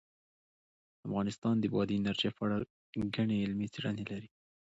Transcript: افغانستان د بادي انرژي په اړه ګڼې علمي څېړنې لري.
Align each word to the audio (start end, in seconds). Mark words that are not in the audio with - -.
افغانستان 1.07 1.55
د 1.59 1.65
بادي 1.73 1.95
انرژي 1.97 2.29
په 2.35 2.41
اړه 2.45 2.57
ګڼې 3.15 3.35
علمي 3.43 3.67
څېړنې 3.73 4.03
لري. 4.11 4.29